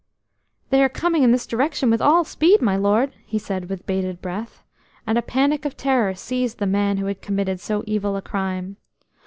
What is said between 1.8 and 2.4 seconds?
with all